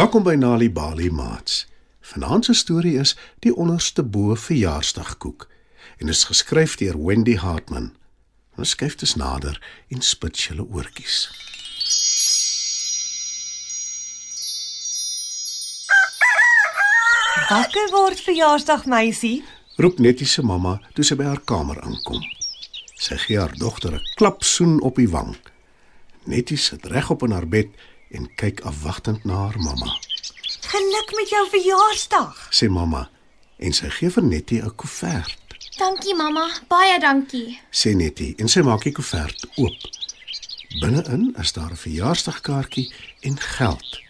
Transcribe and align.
Welkom 0.00 0.22
by 0.24 0.32
Nali 0.34 0.70
Bali 0.72 1.10
Mats. 1.10 1.66
Vanaand 2.00 2.44
se 2.44 2.54
storie 2.54 2.94
is 2.98 3.10
Die 3.44 3.50
onderste 3.52 4.02
bo 4.02 4.34
verjaarsdagkoek 4.34 5.44
en 5.98 6.08
is 6.08 6.22
geskryf 6.24 6.78
deur 6.80 6.96
Wendy 7.04 7.34
Hartman. 7.36 7.90
Ons 8.56 8.72
skuif 8.72 8.96
dus 8.96 9.12
nader 9.20 9.58
en 9.92 10.00
spits 10.00 10.46
julle 10.46 10.64
oortjies. 10.64 11.18
Wakker 17.50 17.92
word 17.92 18.24
verjaarsdag 18.24 18.88
meisie. 18.88 19.44
Roep 19.76 20.00
Nettie 20.00 20.26
se 20.26 20.40
mamma 20.40 20.78
toe 20.96 21.04
sy 21.04 21.20
by 21.20 21.28
haar 21.28 21.44
kamer 21.44 21.84
aankom. 21.84 22.24
Sy 22.96 23.20
gee 23.26 23.36
haar 23.36 23.52
dogter 23.60 24.00
'n 24.00 24.12
klapsoen 24.16 24.80
op 24.80 24.96
die 24.96 25.12
wang. 25.12 25.36
Nettie 26.24 26.56
sit 26.56 26.86
regop 26.86 27.22
in 27.22 27.36
haar 27.36 27.48
bed 27.48 27.68
en 28.10 28.34
kyk 28.34 28.60
afwagtend 28.60 29.24
na 29.24 29.34
haar 29.34 29.58
mamma. 29.58 29.98
Geluk 30.60 31.12
met 31.16 31.28
jou 31.28 31.44
verjaarsdag. 31.50 32.48
Sê 32.50 32.68
mamma 32.68 33.08
en 33.60 33.72
sy 33.76 33.90
gee 33.92 34.10
vir 34.10 34.24
Nettie 34.24 34.62
'n 34.62 34.74
koevert. 34.74 35.36
Dankie 35.78 36.14
mamma, 36.14 36.46
baie 36.68 36.98
dankie. 37.00 37.60
Sê 37.70 37.94
Nettie 37.94 38.34
en 38.38 38.48
sy 38.48 38.60
maak 38.60 38.82
die 38.82 38.92
koevert 38.92 39.46
oop. 39.56 39.78
Binne-in 40.80 41.34
is 41.38 41.52
daar 41.52 41.70
'n 41.70 41.76
verjaarsdagkaartjie 41.76 42.92
en 43.20 43.40
geld. 43.40 44.00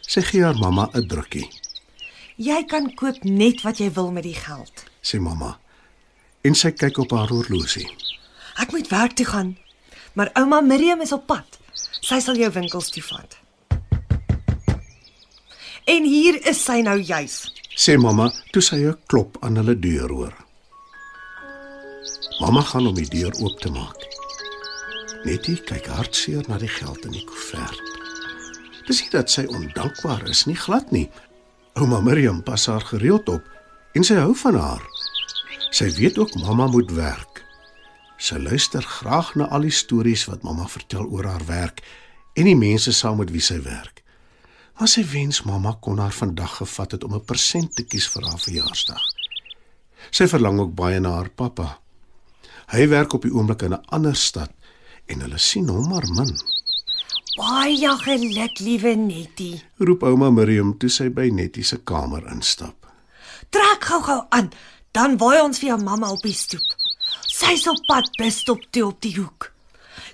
Sy 0.00 0.20
gee 0.20 0.42
haar 0.42 0.58
mamma 0.58 0.88
'n 0.92 1.06
drukkie. 1.06 1.48
Jy 2.36 2.64
kan 2.64 2.94
koop 2.94 3.22
net 3.24 3.62
wat 3.62 3.78
jy 3.78 3.92
wil 3.92 4.10
met 4.12 4.22
die 4.22 4.34
geld. 4.34 4.84
Sê 5.02 5.20
mamma. 5.20 5.58
En 6.40 6.54
sy 6.54 6.70
kyk 6.70 6.98
op 6.98 7.10
haar 7.10 7.28
horlosie. 7.28 7.88
Ek 8.56 8.72
moet 8.72 8.88
werk 8.88 9.12
toe 9.12 9.26
gaan, 9.26 9.58
maar 10.12 10.30
ouma 10.32 10.60
Miriam 10.60 11.00
is 11.00 11.12
op 11.12 11.26
pad. 11.26 11.58
Sy 12.02 12.20
sal 12.20 12.36
jou 12.36 12.50
winkels 12.52 12.90
toe 12.90 13.02
vat. 13.02 13.38
En 15.90 16.04
hier 16.04 16.38
is 16.46 16.60
sy 16.64 16.80
nou 16.82 16.98
juis. 17.00 17.36
Sê 17.74 17.96
mamma 17.98 18.28
toe 18.52 18.62
sy 18.62 18.76
'n 18.84 18.98
klop 19.06 19.36
aan 19.40 19.56
hulle 19.56 19.78
deur 19.78 20.10
hoor. 20.10 20.34
Mamma 22.40 22.62
gaan 22.62 22.86
om 22.86 22.94
die 22.94 23.08
deur 23.08 23.32
oop 23.40 23.60
te 23.60 23.70
maak. 23.70 24.00
Nettie 25.24 25.56
kyk 25.56 25.86
hartseer 25.86 26.42
na 26.48 26.58
die 26.58 26.68
geld 26.68 27.04
in 27.06 27.12
die 27.12 27.24
koevert. 27.24 27.82
Dis 28.86 29.00
nie 29.02 29.10
dat 29.10 29.30
sy 29.30 29.44
ondankbaar 29.46 30.28
is 30.28 30.44
nie, 30.46 30.56
glad 30.58 30.90
nie. 30.90 31.08
Ouma 31.78 32.00
Miriam 32.00 32.42
pas 32.42 32.66
haar 32.66 32.82
gereeld 32.82 33.28
op 33.28 33.42
en 33.94 34.04
sy 34.04 34.18
hou 34.18 34.34
van 34.34 34.58
haar. 34.58 34.82
Sy 35.70 35.88
weet 35.96 36.18
ook 36.18 36.34
mamma 36.34 36.66
moet 36.66 36.90
werk. 36.90 37.31
Sy 38.22 38.38
luister 38.38 38.84
graag 38.86 39.32
na 39.34 39.48
al 39.50 39.64
die 39.66 39.74
stories 39.74 40.28
wat 40.30 40.44
mamma 40.46 40.68
vertel 40.70 41.08
oor 41.10 41.26
haar 41.26 41.42
werk 41.48 41.80
en 42.38 42.46
die 42.46 42.58
mense 42.58 42.92
saam 42.94 43.18
met 43.18 43.32
wie 43.34 43.42
sy 43.42 43.58
werk. 43.64 44.04
Maar 44.78 44.90
sy 44.92 45.02
wens 45.10 45.40
mamma 45.42 45.72
kon 45.82 45.98
haar 45.98 46.14
vandag 46.14 46.54
gevat 46.60 46.94
het 46.94 47.04
om 47.04 47.16
'n 47.18 47.24
persent 47.26 47.74
te 47.74 47.82
kies 47.82 48.06
vir 48.08 48.22
haar 48.22 48.38
verjaarsdag. 48.38 49.02
Sy 50.10 50.26
verlang 50.26 50.60
ook 50.60 50.74
baie 50.74 51.00
na 51.00 51.10
haar 51.18 51.30
pappa. 51.30 51.80
Hy 52.70 52.88
werk 52.88 53.12
op 53.12 53.22
die 53.22 53.34
oomblik 53.34 53.62
in 53.62 53.74
'n 53.74 53.84
ander 53.88 54.16
stad 54.16 54.50
en 55.06 55.20
hulle 55.20 55.38
sien 55.38 55.68
hom 55.68 55.88
maar 55.88 56.06
min. 56.14 56.38
Baie 57.36 57.98
geluk, 57.98 58.58
liewe 58.58 58.94
Nettie. 58.94 59.62
Roep 59.78 60.02
ouma 60.02 60.30
Miriam 60.30 60.78
toe 60.78 60.88
sy 60.88 61.08
by 61.10 61.28
Nettie 61.28 61.64
se 61.64 61.76
kamer 61.76 62.26
instap. 62.32 62.86
Trek 63.50 63.84
gou-gou 63.84 64.26
aan, 64.28 64.50
dan 64.92 65.18
waai 65.18 65.40
ons 65.40 65.58
vir 65.58 65.68
jou 65.68 65.82
mamma 65.82 66.10
op 66.10 66.22
die 66.22 66.34
stoep. 66.34 66.71
Sy's 67.42 67.64
op 67.66 67.80
pad 67.88 68.06
busstop 68.20 68.62
toe 68.70 68.84
op 68.86 69.00
die 69.02 69.16
hoek. 69.16 69.48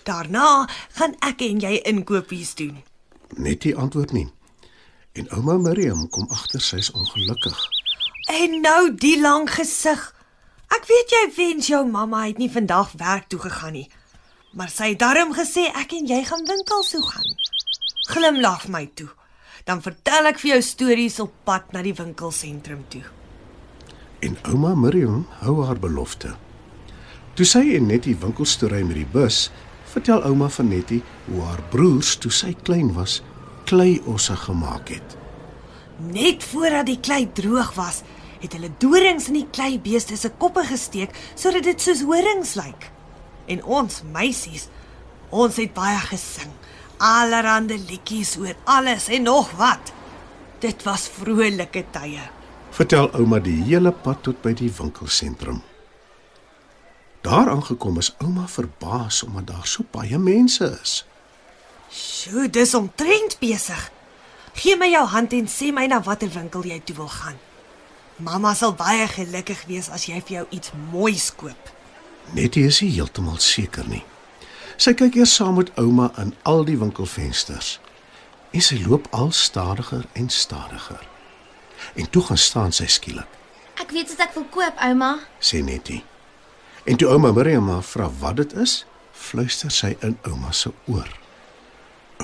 Daarna 0.08 0.64
gaan 0.96 1.12
ek 1.26 1.42
en 1.44 1.60
jy 1.60 1.74
inkopies 1.90 2.54
doen. 2.56 2.78
Nettie 3.36 3.74
antwoord 3.76 4.14
nie. 4.16 4.28
En 5.12 5.28
ouma 5.36 5.58
Miriam 5.60 6.06
kom 6.08 6.24
agter 6.32 6.62
sy's 6.64 6.88
ongelukkig. 6.96 7.58
En 8.32 8.60
nou 8.64 8.94
die 8.94 9.18
lang 9.20 9.44
gesig. 9.50 10.06
Ek 10.72 10.88
weet 10.88 11.12
jy 11.12 11.22
wens 11.36 11.68
jou 11.68 11.82
mamma 11.84 12.24
het 12.24 12.40
nie 12.40 12.50
vandag 12.52 12.96
werk 12.96 13.28
toe 13.28 13.42
gegaan 13.44 13.76
nie. 13.76 13.86
Maar 14.56 14.72
sy 14.72 14.94
het 14.94 15.04
darm 15.04 15.36
gesê 15.36 15.68
ek 15.68 15.92
en 16.00 16.08
jy 16.08 16.24
gaan 16.24 16.48
winkels 16.48 16.96
toe 16.96 17.04
gaan. 17.04 17.30
Glimlag 18.08 18.68
my 18.72 18.86
toe. 18.96 19.10
Dan 19.68 19.84
vertel 19.84 20.32
ek 20.32 20.40
vir 20.40 20.54
jou 20.56 20.62
stories 20.64 21.20
op 21.20 21.36
pad 21.44 21.76
na 21.76 21.84
die 21.84 21.96
winkelsentrum 21.96 22.86
toe. 22.88 23.04
En 24.24 24.40
ouma 24.48 24.72
Miriam 24.74 25.26
hou 25.44 25.60
haar 25.66 25.76
belofte. 25.76 26.38
Toe 27.38 27.46
sy 27.46 27.60
en 27.76 27.84
Nettie 27.86 28.16
winkels 28.18 28.56
toe 28.58 28.66
ry 28.66 28.80
met 28.82 28.96
die 28.98 29.10
bus, 29.12 29.44
vertel 29.92 30.24
ouma 30.26 30.48
van 30.50 30.72
Nettie 30.72 31.04
hoe 31.28 31.44
haar 31.46 31.60
broers 31.70 32.16
toe 32.18 32.32
sy 32.34 32.48
klein 32.66 32.88
was, 32.96 33.20
kleiosse 33.70 34.34
gemaak 34.42 34.90
het. 34.90 35.14
Net 36.10 36.42
voordat 36.50 36.88
die 36.90 36.96
klei 36.98 37.28
droog 37.38 37.70
was, 37.76 38.00
het 38.42 38.56
hulle 38.58 38.72
dorings 38.82 39.28
in 39.30 39.38
die 39.38 39.46
kleibeeste 39.54 40.18
se 40.18 40.32
koppe 40.42 40.66
gesteek 40.66 41.14
sodat 41.38 41.68
dit 41.70 41.86
soos 41.86 42.02
horings 42.10 42.56
lyk. 42.58 42.88
En 43.46 43.62
ons 43.62 44.02
meisies, 44.18 44.66
ons 45.30 45.62
het 45.62 45.70
baie 45.78 46.02
gesing. 46.10 46.50
Allerhande 46.98 47.78
liedjies 47.78 48.34
oor 48.42 48.58
alles 48.66 49.06
en 49.14 49.30
nog 49.30 49.54
wat. 49.62 49.94
Dit 50.58 50.82
was 50.90 51.06
vrolike 51.22 51.86
tye. 51.94 52.26
Vertel 52.74 53.12
ouma 53.14 53.38
die 53.38 53.60
hele 53.62 53.94
pad 53.94 54.26
tot 54.26 54.42
by 54.42 54.58
die 54.58 54.74
winkelsentrum. 54.82 55.62
Daar 57.20 57.48
aangekom 57.50 57.98
is 57.98 58.14
ouma 58.18 58.48
verbaas 58.48 59.22
omdat 59.22 59.46
daar 59.46 59.66
so 59.66 59.84
baie 59.90 60.18
mense 60.18 60.78
is. 60.82 61.04
Sjoe, 61.90 62.50
dis 62.50 62.74
omtrent 62.74 63.38
besig. 63.38 63.90
Gee 64.54 64.76
my 64.76 64.88
jou 64.90 65.06
hand 65.06 65.32
en 65.32 65.48
sê 65.48 65.72
my 65.72 65.86
na 65.86 66.00
watter 66.02 66.30
winkel 66.34 66.62
jy 66.66 66.80
toe 66.84 66.96
wil 66.96 67.08
gaan. 67.08 67.36
Mamma 68.16 68.54
sal 68.54 68.74
baie 68.74 69.06
gelukkig 69.08 69.64
wees 69.70 69.88
as 69.94 70.06
jy 70.10 70.18
vir 70.26 70.36
jou 70.38 70.46
iets 70.50 70.72
moois 70.90 71.28
koop. 71.34 71.70
Nettie 72.34 72.64
is 72.66 72.80
nie 72.82 72.90
heeltemal 72.92 73.38
seker 73.38 73.86
nie. 73.88 74.02
Sy 74.76 74.92
kyk 74.94 75.16
eers 75.18 75.34
saam 75.34 75.56
met 75.58 75.70
ouma 75.78 76.10
in 76.22 76.34
al 76.42 76.64
die 76.66 76.76
winkelvensters. 76.78 77.78
En 78.50 78.62
sy 78.64 78.78
loop 78.84 79.06
al 79.10 79.30
stadiger 79.32 80.04
en 80.12 80.28
stadiger. 80.30 81.02
En 81.94 82.10
toe 82.10 82.22
gaan 82.22 82.38
staan 82.38 82.72
sy 82.72 82.86
skielik, 82.86 83.26
Ek 83.78 83.90
weet 83.94 84.08
wat 84.10 84.20
ek 84.26 84.34
wil 84.34 84.44
koop, 84.50 84.74
ouma. 84.82 85.18
sê 85.40 85.62
Nettie. 85.62 86.02
En 86.88 86.96
toe 86.96 87.08
ouma 87.12 87.32
Miriam 87.36 87.66
haar 87.68 87.84
vra 87.84 88.06
wat 88.20 88.38
dit 88.40 88.52
is, 88.56 88.86
fluister 89.12 89.72
sy 89.72 89.90
in 90.06 90.14
ouma 90.24 90.54
se 90.56 90.70
oor. 90.88 91.08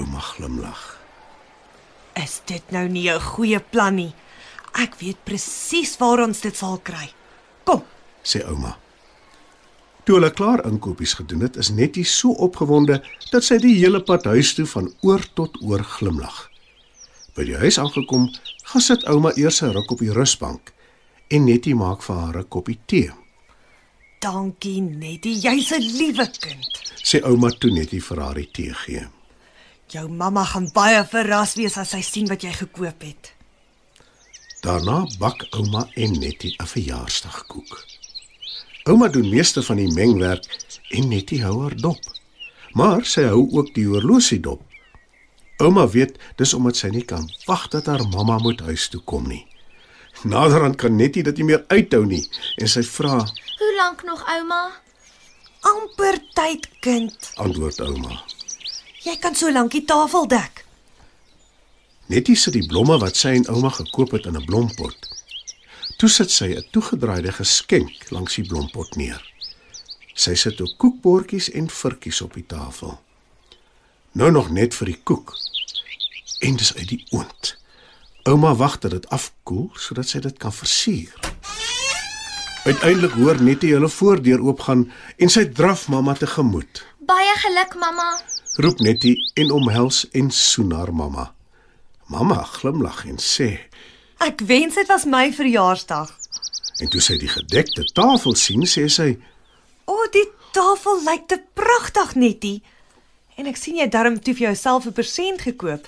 Ouma 0.01 0.23
glimlag. 0.25 0.85
Is 2.17 2.39
dit 2.49 2.71
nou 2.73 2.89
nie 2.89 3.11
'n 3.11 3.21
goeie 3.21 3.61
plan 3.61 3.95
nie? 3.95 4.15
Ek 4.73 4.95
weet 5.01 5.25
presies 5.25 5.99
waar 5.99 6.25
ons 6.25 6.41
dit 6.41 6.57
sal 6.57 6.79
kry. 6.83 7.13
Kom, 7.65 7.83
sê 8.23 8.41
ouma. 8.49 8.79
Toe 10.05 10.15
hulle 10.15 10.31
klaar 10.31 10.65
inkopies 10.67 11.15
gedoen 11.15 11.41
het, 11.41 11.57
is 11.57 11.71
Nettie 11.71 12.05
so 12.05 12.31
opgewonde 12.31 13.03
dat 13.31 13.45
sy 13.45 13.59
die 13.59 13.77
hele 13.77 14.01
pad 14.01 14.25
huis 14.25 14.55
toe 14.55 14.67
van 14.67 14.93
oor 15.01 15.25
tot 15.35 15.63
oor 15.63 15.85
glimlag. 15.85 16.51
By 17.35 17.45
die 17.45 17.57
huis 17.57 17.79
aangekom, 17.79 18.31
gaan 18.65 18.81
sit 18.83 19.05
ouma 19.05 19.33
eers 19.37 19.63
'n 19.63 19.73
ruk 19.73 19.91
op 19.91 19.99
die 19.99 20.13
rusbank 20.13 20.73
en 21.29 21.45
Nettie 21.45 21.75
maak 21.75 22.03
vir 22.03 22.17
haar 22.17 22.39
'n 22.39 22.49
koppie 22.49 22.79
tee. 22.87 23.24
Dankie 24.25 24.81
Nettie, 24.81 25.37
jy's 25.37 25.71
'n 25.73 25.85
liewe 25.99 26.27
kind. 26.41 26.73
Sê 27.09 27.21
ouma 27.29 27.51
toe 27.51 27.71
Nettie 27.71 28.03
vir 28.03 28.21
haar 28.21 28.35
die 28.35 28.51
tee 28.51 28.75
gee. 28.75 29.07
Jou 29.93 30.09
mamma 30.09 30.45
gaan 30.45 30.71
baie 30.73 31.05
verras 31.05 31.55
wees 31.55 31.77
as 31.77 31.91
sy 31.91 32.01
sien 32.01 32.29
wat 32.29 32.43
jy 32.43 32.53
gekoop 32.53 33.03
het. 33.03 33.33
Daarna 34.63 35.05
bak 35.19 35.45
ouma 35.51 35.89
en 35.95 36.13
Nettie 36.19 36.57
'n 36.59 36.67
verjaarsdagkoek. 36.67 37.73
Ouma 38.89 39.09
doen 39.09 39.29
meeste 39.29 39.63
van 39.63 39.77
die 39.77 39.93
mengwerk 39.93 40.45
en 40.91 41.09
Nettie 41.09 41.43
hou 41.43 41.63
haar 41.63 41.77
dop. 41.77 42.03
Maar 42.73 43.05
sy 43.05 43.23
hou 43.23 43.49
ook 43.53 43.75
die 43.75 43.87
horlosie 43.87 44.41
dop. 44.41 44.63
Ouma 45.59 45.89
weet 45.89 46.19
dis 46.37 46.55
omdat 46.55 46.77
sy 46.77 46.89
nie 46.89 47.05
kan 47.05 47.31
wag 47.47 47.69
dat 47.69 47.87
haar 47.87 48.09
mamma 48.09 48.39
moet 48.39 48.61
huis 48.61 48.89
toe 48.89 49.01
kom 49.01 49.29
nie. 49.29 49.47
Naderhand 50.25 50.77
kan 50.81 50.97
Nettie 50.97 51.23
dit 51.23 51.37
nie 51.37 51.45
meer 51.53 51.65
uithou 51.69 52.05
nie 52.09 52.23
en 52.63 52.69
sy 52.71 52.83
vra, 52.83 53.19
Hoe 53.59 53.73
lank 53.77 54.05
nog, 54.05 54.23
ouma? 54.29 54.63
amper 55.65 56.19
tyd, 56.37 56.69
kind. 56.81 57.31
antwoord 57.41 57.81
ouma. 57.81 58.23
Jy 59.05 59.17
kan 59.21 59.35
so 59.37 59.53
lank 59.53 59.73
die 59.73 59.85
tafel 59.85 60.27
dek. 60.29 60.65
Nettie 62.13 62.37
sit 62.37 62.53
die 62.57 62.67
blomme 62.69 62.99
wat 63.01 63.17
sy 63.17 63.35
en 63.39 63.47
ouma 63.49 63.71
gekoop 63.73 64.13
het 64.13 64.27
in 64.27 64.37
'n 64.37 64.45
blompot. 64.45 64.97
Toe 65.99 66.09
sit 66.09 66.31
sy 66.31 66.53
'n 66.57 66.65
toegedraaide 66.73 67.33
geskenk 67.33 68.11
langs 68.11 68.35
die 68.35 68.47
blompot 68.49 68.97
neer. 68.97 69.23
Sy 70.15 70.35
sit 70.35 70.61
ook 70.61 70.77
koekbordjies 70.79 71.51
en 71.51 71.69
vurkies 71.71 72.21
op 72.21 72.35
die 72.35 72.47
tafel. 72.47 73.01
Nou 74.13 74.31
nog 74.31 74.51
net 74.51 74.75
vir 74.75 74.87
die 74.87 75.01
koek. 75.03 75.33
En 76.41 76.57
dis 76.57 76.75
uit 76.77 76.89
die 76.89 77.07
oond. 77.11 77.57
Ouma 78.25 78.55
wag 78.57 78.79
dat 78.79 78.91
dit 78.91 79.09
afkoel 79.13 79.69
sodat 79.77 80.09
sy 80.09 80.21
dit 80.25 80.37
kan 80.41 80.53
versier. 80.53 81.13
Uiteindelik 82.65 83.13
hoor 83.21 83.43
Nettie 83.45 83.75
hulle 83.75 83.91
voordeur 83.93 84.41
oopgaan 84.41 84.87
en 85.21 85.29
sy 85.33 85.45
draf 85.53 85.89
mamma 85.93 86.15
tegemoet. 86.17 86.81
Baie 87.05 87.35
geluk, 87.43 87.75
mamma. 87.77 88.07
Roep 88.65 88.81
Nettie 88.81 89.19
en 89.37 89.51
omhels 89.53 90.07
en 90.17 90.31
soen 90.33 90.73
haar 90.73 90.95
mamma. 90.97 91.27
Mamma 92.09 92.41
glimlag 92.57 93.05
en 93.09 93.21
sê, 93.21 93.59
Ek 94.25 94.41
wens 94.49 94.79
dit 94.79 94.89
was 94.89 95.05
my 95.05 95.29
verjaarsdag. 95.33 96.09
en 96.81 96.89
toe 96.89 97.01
sy 97.01 97.19
die 97.19 97.29
gedekte 97.29 97.85
tafel 97.95 98.35
sien, 98.35 98.65
sê 98.67 98.89
sy, 98.89 99.19
O, 99.85 99.93
oh, 99.93 100.07
die 100.13 100.25
tafel 100.53 101.03
lyk 101.05 101.29
te 101.29 101.43
pragtig, 101.55 102.15
Nettie. 102.15 102.63
En 103.37 103.47
ek 103.47 103.57
sien 103.57 103.77
jy 103.77 103.83
het 103.85 103.93
darm 103.93 104.17
toe 104.21 104.33
vir 104.35 104.47
jouself 104.49 104.87
'n 104.87 104.93
persent 104.93 105.41
gekoop. 105.43 105.85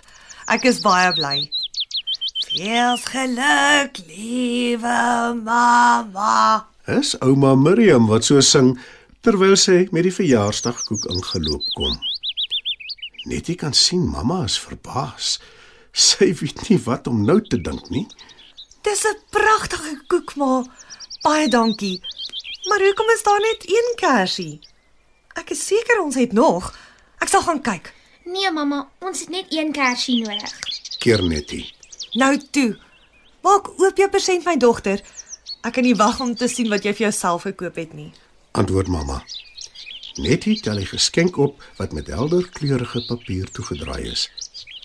Ek 0.49 0.65
is 0.65 0.81
baie 0.81 1.13
bly. 1.15 1.49
Veel 2.57 2.97
geluk, 2.97 3.99
liewe 4.07 5.41
mamma. 5.45 6.67
is 6.87 7.19
ouma 7.21 7.55
Miriam 7.55 8.07
wat 8.09 8.25
so 8.25 8.41
sing 8.41 8.79
terwyl 9.21 9.59
sy 9.61 9.83
met 9.93 10.07
die 10.07 10.13
verjaarsdagkoek 10.15 11.05
ingeloop 11.13 11.67
kom. 11.77 11.99
Nettie 13.29 13.59
kan 13.61 13.77
sien 13.77 14.07
mamma 14.09 14.39
is 14.49 14.57
verbaas. 14.57 15.35
Sy 15.93 16.31
weet 16.41 16.65
nie 16.71 16.81
wat 16.89 17.11
om 17.13 17.27
nou 17.29 17.43
te 17.45 17.61
dink 17.61 17.91
nie. 17.93 18.07
Dis 18.89 19.05
'n 19.05 19.21
pragtige 19.31 20.01
koek, 20.09 20.37
ma. 20.37 20.65
Baie 21.23 21.49
dankie. 21.49 22.01
Maar 22.69 22.81
hoekom 22.81 23.11
is 23.11 23.23
daar 23.23 23.41
net 23.41 23.69
een 23.69 23.93
kersie? 23.97 24.61
Ek 25.35 25.51
is 25.51 25.67
seker 25.67 26.01
ons 26.01 26.15
het 26.15 26.33
nog. 26.33 26.73
Ek 27.21 27.29
sal 27.29 27.43
gaan 27.43 27.61
kyk. 27.61 27.93
Nee 28.25 28.51
mamma, 28.51 28.89
ons 28.99 29.21
het 29.21 29.29
net 29.29 29.47
een 29.51 29.73
kersie 29.73 30.25
nodig. 30.25 30.57
Keer 30.99 31.23
Nettie. 31.23 31.76
Nou 32.17 32.33
toe. 32.51 32.71
Maak 33.45 33.69
oop 33.79 33.99
jou 34.01 34.09
persent 34.11 34.45
my 34.47 34.57
dogter. 34.61 35.03
Ek 35.67 35.77
kan 35.77 35.85
nie 35.87 35.97
wag 35.99 36.21
om 36.23 36.35
te 36.39 36.49
sien 36.51 36.71
wat 36.73 36.85
jy 36.87 36.93
vir 36.97 37.07
jouself 37.09 37.45
gekoop 37.47 37.77
het 37.81 37.93
nie. 37.97 38.11
Antwoord 38.57 38.89
mamma. 38.93 39.21
Nettie 40.17 40.57
tel 40.65 40.81
die 40.81 40.89
geskenk 40.89 41.37
op 41.37 41.61
wat 41.77 41.93
met 41.93 42.09
helder 42.09 42.47
kleurige 42.57 43.03
papier 43.09 43.51
toegedraai 43.53 44.07
is 44.13 44.29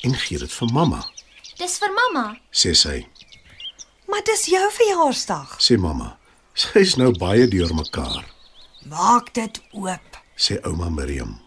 en 0.03 0.15
gee 0.17 0.39
dit 0.41 0.51
vir 0.51 0.71
mamma. 0.75 0.99
Dis 1.61 1.77
vir 1.79 1.93
mamma. 1.95 2.25
Sê 2.51 2.73
sy. 2.75 2.97
Maar 4.09 4.25
dis 4.27 4.47
jou 4.51 4.63
verjaarsdag. 4.75 5.55
Sê 5.63 5.77
mamma. 5.79 6.17
Sy's 6.57 6.97
nou 6.99 7.13
baie 7.15 7.45
deurmekaar, 7.47 8.25
Maak 8.91 9.29
dit 9.37 9.61
oop. 9.71 10.17
sê 10.35 10.57
ouma 10.67 10.89
Miriam. 10.89 11.37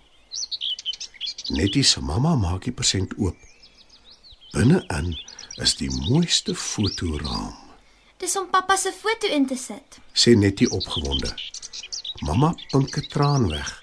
Nettie 1.50 1.82
se 1.84 2.00
mamma 2.00 2.36
maak 2.40 2.62
die 2.64 2.72
persent 2.72 3.12
oop. 3.18 3.36
Binne-in 4.54 5.10
is 5.62 5.76
die 5.76 5.90
mooiste 6.08 6.54
fotoraam. 6.54 7.54
Dis 8.18 8.36
om 8.38 8.46
pappa 8.50 8.76
se 8.76 8.92
foto 8.92 9.26
in 9.26 9.46
te 9.46 9.56
sit. 9.56 9.98
sê 10.12 10.34
Nettie 10.36 10.70
opgewonde. 10.70 11.34
Mamma 12.26 12.54
pink 12.70 12.96
'n 12.96 13.08
traan 13.08 13.48
weg 13.48 13.82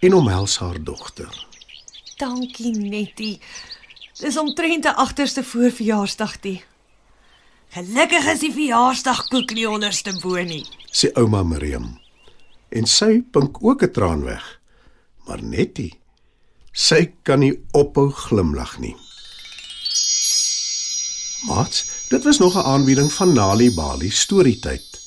en 0.00 0.14
omhels 0.14 0.58
haar 0.58 0.82
dogter. 0.84 1.46
Dankie 2.16 2.76
Nettie. 2.76 3.40
Dis 4.20 4.36
omtrent 4.36 4.84
'n 4.84 4.96
agterste 4.96 5.44
voorverjaarsdag 5.44 6.40
die. 6.40 6.64
Gelukkig 7.68 8.24
is 8.32 8.40
die 8.40 8.52
verjaarsdagkoek 8.52 9.52
nie 9.54 9.68
onderste 9.68 10.18
bo 10.22 10.42
nie. 10.42 10.64
sê 10.92 11.12
ouma 11.14 11.42
Miriam. 11.42 12.00
En 12.68 12.86
sy 12.86 13.22
pink 13.30 13.62
ook 13.62 13.82
'n 13.82 13.92
traan 13.92 14.22
weg. 14.24 14.60
Maar 15.26 15.42
Nettie, 15.42 15.98
sy 16.72 17.12
kan 17.22 17.38
nie 17.38 17.60
ophou 17.72 18.10
glimlag 18.10 18.78
nie. 18.78 18.96
Mats, 21.42 21.86
dit 22.08 22.24
was 22.24 22.38
nog 22.38 22.54
'n 22.54 22.66
aanbieding 22.66 23.12
van 23.12 23.32
Nali 23.32 23.74
Bali 23.74 24.10
Storytyd. 24.10 25.00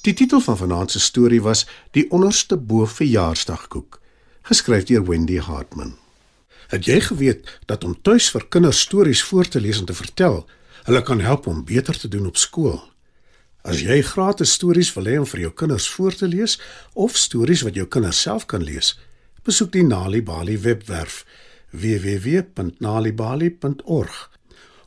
Die 0.00 0.14
titel 0.14 0.40
van 0.40 0.56
vanaand 0.56 0.90
se 0.90 1.00
storie 1.00 1.42
was 1.42 1.66
Die 1.90 2.10
onderste 2.10 2.56
bo 2.56 2.86
verjaarsdagkoek, 2.86 4.00
geskryf 4.42 4.84
deur 4.84 5.04
Wendy 5.04 5.38
Hartman. 5.38 5.96
Het 6.66 6.84
jy 6.84 7.00
geweet 7.00 7.58
dat 7.64 7.84
om 7.84 8.02
tuis 8.02 8.30
vir 8.30 8.46
kinders 8.48 8.80
stories 8.80 9.22
voor 9.22 9.48
te 9.48 9.60
lees 9.60 9.78
en 9.78 9.84
te 9.84 9.94
vertel, 9.94 10.46
hulle 10.82 11.02
kan 11.02 11.20
help 11.20 11.46
om 11.46 11.64
beter 11.64 11.98
te 11.98 12.08
doen 12.08 12.26
op 12.26 12.36
skool? 12.36 12.90
As 13.60 13.80
jy 13.80 14.02
gratis 14.02 14.52
stories 14.52 14.92
wil 14.92 15.04
hê 15.04 15.18
om 15.18 15.26
vir 15.26 15.40
jou 15.40 15.52
kinders 15.52 15.88
voor 15.88 16.14
te 16.14 16.28
lees 16.28 16.60
of 16.92 17.16
stories 17.16 17.62
wat 17.62 17.74
jou 17.74 17.86
kinders 17.86 18.20
self 18.20 18.46
kan 18.46 18.62
lees, 18.62 18.98
besoek 19.42 19.72
die 19.72 19.84
Nali 19.84 20.22
Bali 20.22 20.58
webwerf 20.58 21.24
www.nalibali.org 21.70 24.31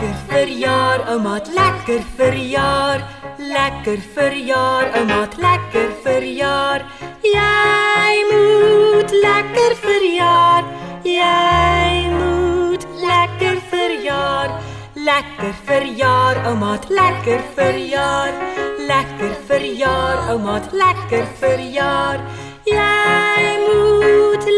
Lekker 0.00 0.32
verjaar, 0.32 1.00
oumaat, 1.12 1.48
lekker 1.52 2.02
verjaar. 2.16 3.02
Lekker 3.36 3.98
verjaar, 4.14 4.86
oumaat, 4.96 5.36
lekker 5.36 5.90
verjaar. 6.02 6.84
Jy 7.20 8.14
moet 8.30 9.10
lekker 9.10 9.76
verjaar. 9.82 10.64
Jy 11.04 12.08
moet 12.16 12.86
lekker 13.02 13.60
verjaar. 13.68 14.56
Lekker 14.94 15.54
verjaar, 15.68 16.44
oumaat, 16.46 16.88
lekker 16.88 17.44
verjaar. 17.54 18.32
Lekker 18.78 19.36
verjaar, 19.52 20.28
oumaat, 20.30 20.72
lekker 20.72 21.28
verjaar. 21.44 22.24
Jy 22.64 23.58
moet 23.68 24.48